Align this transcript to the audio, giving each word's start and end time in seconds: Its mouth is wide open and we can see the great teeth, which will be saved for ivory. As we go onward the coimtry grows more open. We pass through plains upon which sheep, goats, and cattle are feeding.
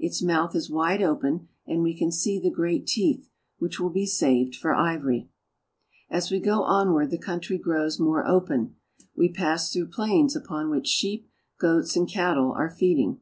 Its 0.00 0.20
mouth 0.20 0.56
is 0.56 0.68
wide 0.68 1.00
open 1.00 1.46
and 1.64 1.80
we 1.84 1.96
can 1.96 2.10
see 2.10 2.40
the 2.40 2.50
great 2.50 2.88
teeth, 2.88 3.30
which 3.60 3.78
will 3.78 3.88
be 3.88 4.04
saved 4.04 4.56
for 4.56 4.74
ivory. 4.74 5.28
As 6.10 6.28
we 6.28 6.40
go 6.40 6.64
onward 6.64 7.10
the 7.12 7.18
coimtry 7.20 7.60
grows 7.60 8.00
more 8.00 8.26
open. 8.26 8.74
We 9.14 9.28
pass 9.28 9.72
through 9.72 9.90
plains 9.90 10.34
upon 10.34 10.70
which 10.70 10.88
sheep, 10.88 11.28
goats, 11.60 11.94
and 11.94 12.08
cattle 12.08 12.50
are 12.50 12.68
feeding. 12.68 13.20